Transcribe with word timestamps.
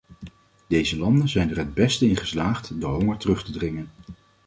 Deze 0.67 0.97
landen 0.97 1.29
zijn 1.29 1.49
er 1.49 1.57
het 1.57 1.73
beste 1.73 2.07
in 2.09 2.15
geslaagd 2.15 2.79
de 2.81 2.85
honger 2.85 3.17
terug 3.17 3.43
te 3.43 3.51
dringen. 3.51 3.89